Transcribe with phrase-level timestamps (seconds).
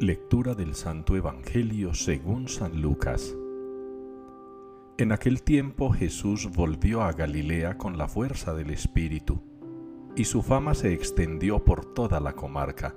[0.00, 3.36] Lectura del Santo Evangelio según San Lucas.
[4.96, 9.42] En aquel tiempo Jesús volvió a Galilea con la fuerza del Espíritu,
[10.14, 12.94] y su fama se extendió por toda la comarca.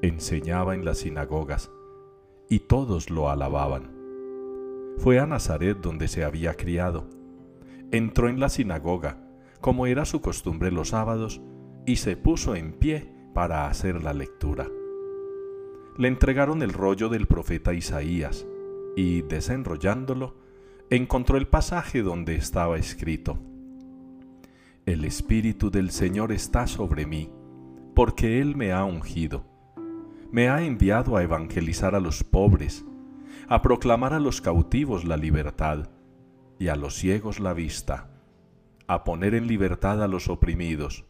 [0.00, 1.70] Enseñaba en las sinagogas,
[2.48, 3.92] y todos lo alababan.
[4.96, 7.10] Fue a Nazaret donde se había criado.
[7.90, 9.18] Entró en la sinagoga,
[9.60, 11.42] como era su costumbre los sábados,
[11.84, 14.66] y se puso en pie para hacer la lectura.
[15.96, 18.46] Le entregaron el rollo del profeta Isaías,
[18.96, 20.34] y desenrollándolo,
[20.90, 23.38] encontró el pasaje donde estaba escrito,
[24.86, 27.30] El Espíritu del Señor está sobre mí,
[27.94, 29.44] porque Él me ha ungido.
[30.32, 32.84] Me ha enviado a evangelizar a los pobres,
[33.48, 35.90] a proclamar a los cautivos la libertad
[36.58, 38.10] y a los ciegos la vista,
[38.88, 41.04] a poner en libertad a los oprimidos,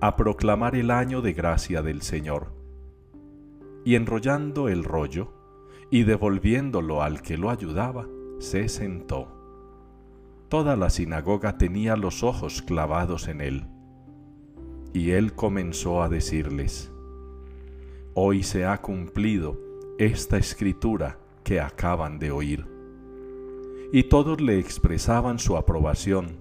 [0.00, 2.54] a proclamar el año de gracia del Señor.
[3.84, 5.32] Y enrollando el rollo
[5.90, 8.06] y devolviéndolo al que lo ayudaba,
[8.38, 9.28] se sentó.
[10.48, 13.66] Toda la sinagoga tenía los ojos clavados en él.
[14.92, 16.90] Y él comenzó a decirles,
[18.14, 19.60] Hoy se ha cumplido
[19.98, 22.66] esta escritura que acaban de oír.
[23.92, 26.38] Y todos le expresaban su aprobación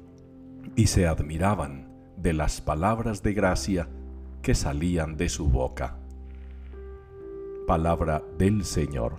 [0.75, 3.89] y se admiraban de las palabras de gracia
[4.41, 5.96] que salían de su boca.
[7.67, 9.17] Palabra del Señor.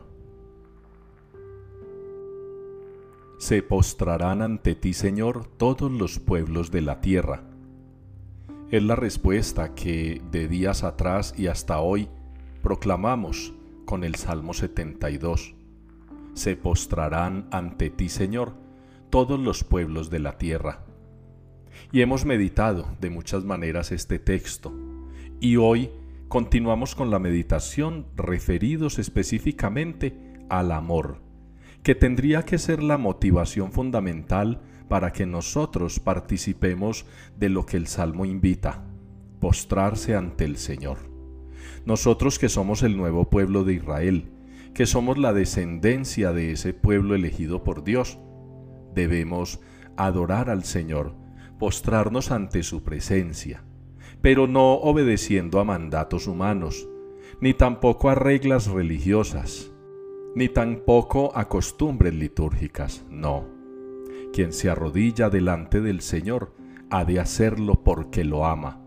[3.36, 7.42] Se postrarán ante ti, Señor, todos los pueblos de la tierra.
[8.70, 12.08] Es la respuesta que de días atrás y hasta hoy
[12.62, 13.52] proclamamos
[13.84, 15.54] con el Salmo 72.
[16.32, 18.54] Se postrarán ante ti, Señor,
[19.10, 20.86] todos los pueblos de la tierra.
[21.92, 24.72] Y hemos meditado de muchas maneras este texto,
[25.38, 25.90] y hoy
[26.28, 30.14] continuamos con la meditación referidos específicamente
[30.50, 31.22] al amor,
[31.82, 37.06] que tendría que ser la motivación fundamental para que nosotros participemos
[37.38, 38.84] de lo que el Salmo invita,
[39.40, 40.98] postrarse ante el Señor.
[41.86, 44.30] Nosotros que somos el nuevo pueblo de Israel,
[44.74, 48.18] que somos la descendencia de ese pueblo elegido por Dios,
[48.94, 49.60] debemos
[49.96, 51.14] adorar al Señor,
[51.58, 53.64] postrarnos ante su presencia,
[54.22, 56.88] pero no obedeciendo a mandatos humanos,
[57.40, 59.72] ni tampoco a reglas religiosas,
[60.34, 63.46] ni tampoco a costumbres litúrgicas, no.
[64.32, 66.54] Quien se arrodilla delante del Señor
[66.90, 68.82] ha de hacerlo porque lo ama,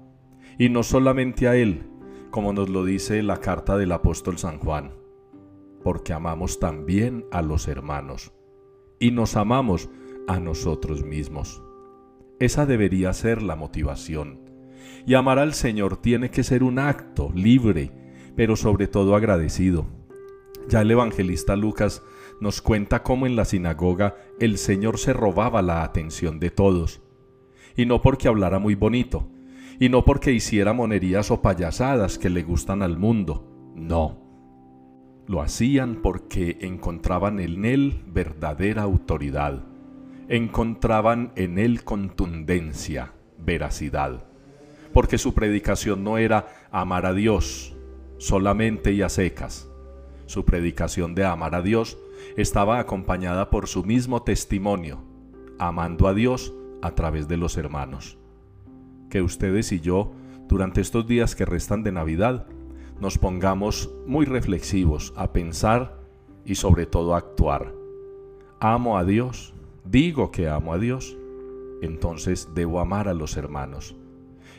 [0.58, 1.88] y no solamente a Él,
[2.30, 4.94] como nos lo dice la carta del apóstol San Juan,
[5.84, 8.34] porque amamos también a los hermanos,
[9.00, 9.90] y nos amamos
[10.28, 11.64] a nosotros mismos.
[12.40, 14.51] Esa debería ser la motivación.
[15.06, 17.92] Y amar al Señor tiene que ser un acto libre,
[18.36, 19.88] pero sobre todo agradecido.
[20.68, 22.04] Ya el evangelista Lucas
[22.40, 27.02] nos cuenta cómo en la sinagoga el Señor se robaba la atención de todos.
[27.76, 29.28] Y no porque hablara muy bonito,
[29.80, 34.20] y no porque hiciera monerías o payasadas que le gustan al mundo, no.
[35.28, 39.72] Lo hacían porque encontraban en él verdadera autoridad
[40.32, 44.26] encontraban en él contundencia, veracidad,
[44.94, 47.76] porque su predicación no era amar a Dios
[48.18, 49.70] solamente y a secas.
[50.26, 51.98] Su predicación de amar a Dios
[52.38, 55.02] estaba acompañada por su mismo testimonio,
[55.60, 58.18] amando a Dios a través de los hermanos.
[59.10, 60.14] Que ustedes y yo,
[60.48, 62.48] durante estos días que restan de Navidad,
[63.00, 66.00] nos pongamos muy reflexivos a pensar
[66.46, 67.74] y sobre todo a actuar.
[68.60, 69.54] Amo a Dios
[69.86, 71.18] digo que amo a Dios,
[71.82, 73.96] entonces debo amar a los hermanos.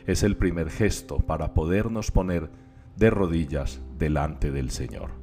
[0.05, 2.49] Es el primer gesto para podernos poner
[2.97, 5.22] de rodillas delante del Señor.